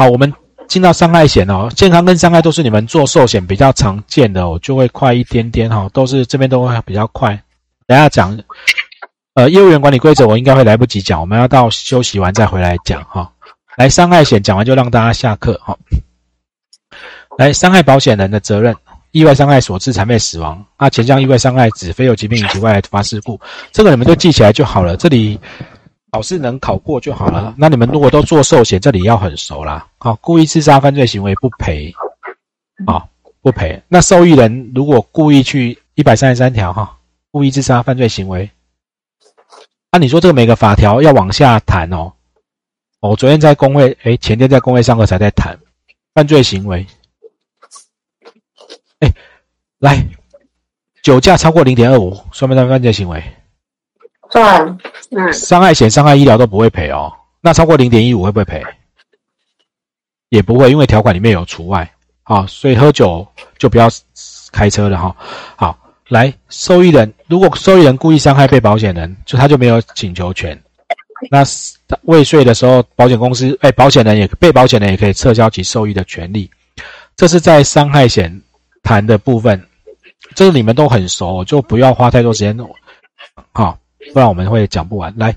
[0.00, 0.32] 好，我们
[0.66, 7.38] 进到伤害险哦，健康跟伤害都是你们做寿险比较常见的哦，就会快一点点哈，都是这边都会比较快。
[7.86, 8.34] 等下讲，
[9.34, 13.30] 呃，业务员管理规则我应该会来不及讲，我们要到休息完再回来讲哈。
[13.76, 15.76] 来，伤害险讲完就让大家下课哈。
[17.36, 18.74] 来，伤害保险人的责任，
[19.10, 23.38] 意外伤害所致残废死亡，啊，前项意外伤害指非有疾病以及外来突发事故，
[23.70, 24.96] 这个你们就记起来就好了。
[24.96, 25.38] 这里。
[26.12, 27.54] 考试能考过就好了。
[27.56, 29.86] 那你们如果都做寿险，这里要很熟啦。
[29.98, 31.94] 好，故意自杀犯罪行为不赔，
[32.86, 33.06] 啊，
[33.40, 33.80] 不赔。
[33.88, 36.98] 那受益人如果故意去一百三十三条哈，
[37.30, 38.50] 故意自杀犯罪行为，
[39.92, 42.12] 那你说这个每个法条要往下谈哦。
[43.00, 45.58] 我昨天在工会，哎，前天在工会上课才在谈
[46.12, 46.86] 犯罪行为。
[48.98, 49.12] 哎，
[49.78, 50.04] 来，
[51.02, 53.22] 酒驾超过零点二五，算不算犯罪行为？
[54.30, 54.78] 算，
[55.10, 57.12] 嗯，伤害险、伤害医疗都不会赔哦。
[57.40, 58.62] 那超过零点一五会不会赔？
[60.28, 61.90] 也不会，因为条款里面有除外。
[62.22, 63.26] 好，所以喝酒
[63.58, 63.88] 就不要
[64.52, 65.16] 开车了哈。
[65.56, 65.76] 好，
[66.08, 70.56] 来，受益人如果受益人故意伤害被保险人，就他就没有请求权。
[71.30, 71.42] 那
[72.02, 76.48] 未遂的时候，保险公司哎，保险人也被保险人也可以撤销其受益的权利。
[77.16, 78.40] 这是在伤害险
[78.84, 79.60] 谈的部分，
[80.36, 82.56] 这个你们都很熟，就不要花太多时间。
[83.52, 83.76] 好。
[84.12, 85.16] 不然我们会讲不完。
[85.16, 85.36] 来，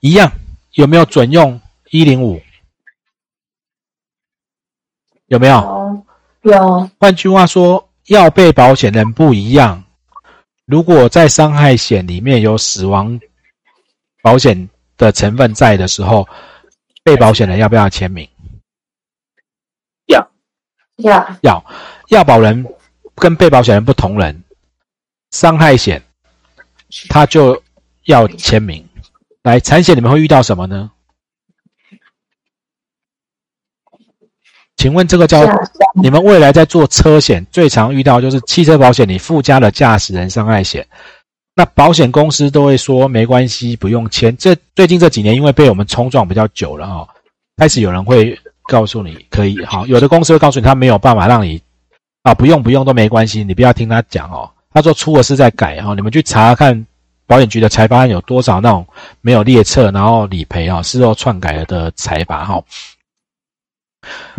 [0.00, 0.32] 一样
[0.72, 1.60] 有没有准用
[1.90, 2.40] 一零五？
[5.26, 6.04] 有没有？
[6.42, 6.90] 有。
[6.98, 9.82] 换句话说，要被保险人不一样。
[10.64, 13.20] 如果在伤害险里面有死亡
[14.22, 16.28] 保险的成分在的时候，
[17.02, 18.28] 被保险人要不要签名？
[20.06, 20.30] 要。
[20.96, 21.36] 要。
[21.42, 21.64] 要。
[22.08, 22.64] 要保人
[23.16, 24.44] 跟被保险人不同人，
[25.32, 26.00] 伤害险。
[27.08, 27.62] 他就
[28.04, 28.86] 要签名。
[29.42, 30.90] 来，产险你们会遇到什么呢？
[34.76, 35.40] 请问这个叫
[35.94, 40.86] 你们未来在做车险最常遇到就是汽车保险，你附加了驾驶人伤害险，
[41.54, 44.36] 那保险公司都会说没关系，不用签。
[44.36, 47.08] 这最近这几年因为被我们冲撞比较久了哦，
[47.56, 51.62] 开始有人会告诉你可以好，有的公司会告诉你他没有办法让你
[52.22, 54.50] 啊不用不用都没关系，你不要听他讲哦。
[54.76, 56.86] 他说出了事再改哈，你们去查看
[57.26, 58.86] 保险局的裁罚有多少那种
[59.22, 62.62] 没有列册然后理赔啊事后篡改了的裁罚哈。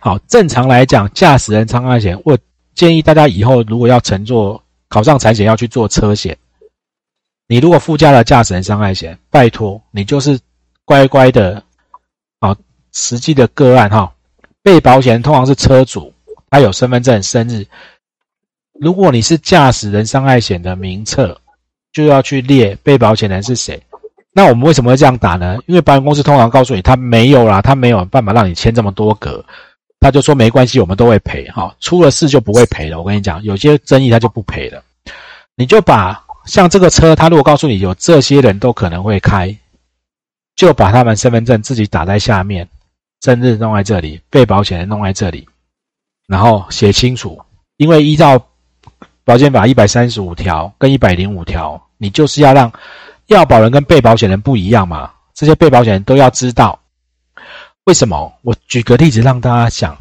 [0.00, 2.38] 好，正常来讲，驾驶人伤害险，我
[2.74, 6.34] 建议大家以后如果要乘坐考上产险要去做车险，
[7.46, 10.40] 你如果附加了驾驶人伤害险，拜托你就是
[10.86, 11.62] 乖乖的
[12.38, 12.56] 啊，
[12.92, 14.10] 实际的个案哈，
[14.62, 16.10] 被保险人通常是车主，
[16.48, 17.66] 他有身份证、生日。
[18.82, 21.40] 如果你是驾驶人伤害险的名册，
[21.92, 23.80] 就要去列被保险人是谁。
[24.32, 25.56] 那我们为什么会这样打呢？
[25.66, 29.44] 因为保险公司通常告诉你他没有啦，他没有办法让你签这么多格，
[30.00, 31.72] 他就说没关系，我们都会赔哈。
[31.78, 32.98] 出了事就不会赔了。
[32.98, 34.82] 我跟你讲，有些争议他就不赔了。
[35.54, 39.56] 你就把像这个车，他如果告诉你有这些人都可能会开，
[40.56, 42.68] 就把他们身份证自己打在下面，
[43.20, 45.46] 生日弄在这里，被保险人弄在这里，
[46.26, 47.40] 然后写清楚，
[47.76, 48.44] 因为依照。
[49.24, 52.72] 保险法一百三十五条跟一百零五条，你就是要让
[53.26, 55.10] 要保人跟被保险人不一样嘛？
[55.32, 56.78] 这些被保险人都要知道
[57.84, 58.32] 为什么。
[58.42, 59.96] 我举个例子让大家想，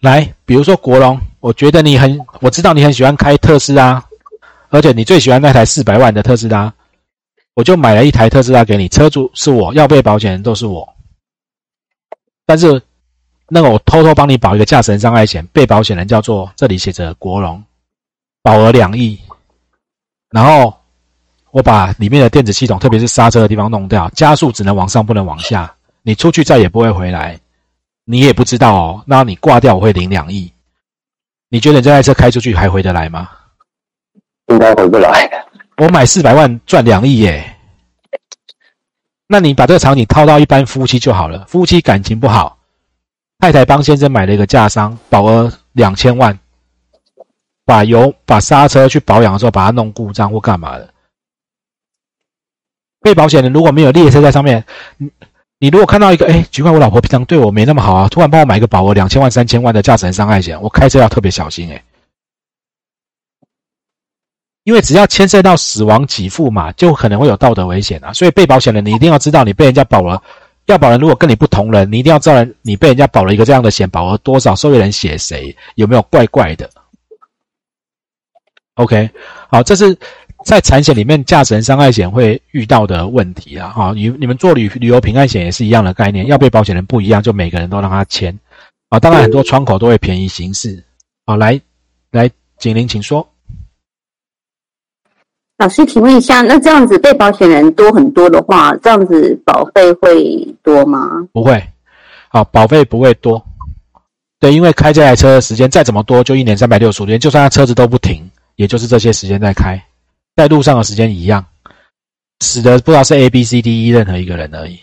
[0.00, 4.02] 来，比如说国龙，我觉得你很，我知道你很喜欢开特斯拉，
[4.70, 6.72] 而且你最喜欢那台四百万的特斯拉，
[7.54, 10.88] 我就买了一台特斯拉给你，车主是我，要被保险人都是我，
[12.46, 12.82] 但是
[13.48, 17.62] 那个我偷偷帮你保一个驾驶人伤害险，被保险人叫做这里写着国龙。
[18.42, 19.20] 保额两亿，
[20.30, 20.74] 然后
[21.52, 25.72] 我把里面的电子系统，特别是刹车的地方弄掉，加速只能往上，不能往下。
[26.02, 27.38] 你出去再也不会回来，
[28.04, 29.04] 你也不知道哦。
[29.06, 30.52] 那你挂掉，我会领两亿。
[31.48, 33.28] 你觉得你这台车开出去还回得来吗？
[34.48, 35.30] 应该回不来。
[35.76, 37.56] 我买四百万赚两亿耶。
[39.28, 41.44] 那你把这个场景套到一般夫妻就好了。
[41.46, 42.58] 夫妻感情不好，
[43.38, 46.36] 太太帮先生买了一个架商，保额两千万。
[47.64, 50.88] 把油、把刹车去保养的时候，把它弄故障或干嘛的？
[53.00, 54.64] 被保险人如果没有列车在上面，
[54.96, 55.10] 你
[55.58, 61.82] 你如果看到一个，哎，奇怪，我老婆平常对我没那么好啊，突然帮我买一个保额两千万、三千万的驾驶人伤害险，我开车要特别小心哎，
[64.64, 68.12] 因为只要牵涉到死亡给付嘛，就可能会有道德危险啊。
[68.12, 70.22] 所以被保险人，你一定要知道，你被人家保了，
[70.66, 76.70] 要保人如果跟你不同人，你一定要知道你被人家保了一个这样的险，保额多少，受益人写谁，有没有怪怪的
[78.74, 79.10] ？OK，
[79.48, 79.96] 好，这是
[80.44, 88.36] 在产险里面，驾驶人伤害险会遇到的问题啊，哈，你你们做旅旅游平安险也是一样的概念，要被保险人不一样，就每个人都让他签
[88.88, 88.98] 啊。
[88.98, 90.82] 当然，很多窗口都会便宜行事
[91.26, 91.36] 啊。
[91.36, 91.60] 来，
[92.10, 93.28] 来，景玲，请说。
[95.58, 101.08] 老师，请问一下，那这样子被保险人多很多的话，这样子保费会多吗？
[101.32, 101.62] 不会，
[102.30, 103.40] 好，保费不会多。
[104.40, 109.82] 对，因为开这台车的时间再怎么多，就一年三百六十五天，就算他车子都不停，也就是这些时间在开，
[110.36, 111.44] 在路上的时间一样，
[112.40, 114.78] 死的不知道是 A、B、C、D、E 任何一个人而已。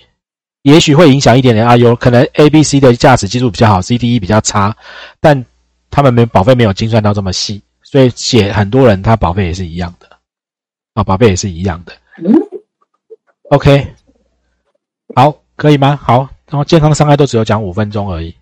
[0.63, 4.75] 也许会影响一点点啊，有可能 A、B、C 的驾驶技术比较好，C、D、E 比较差，
[5.19, 5.45] 但
[5.89, 10.07] 他们没保费没有精算到这么细，所以写很多人他保费也是一样的。
[10.95, 11.94] 啊，保费也是一样的。
[13.51, 13.95] OK，
[15.16, 15.98] 好，可以吗？
[16.01, 18.36] 好，然后健康伤害都只有讲五分钟而已。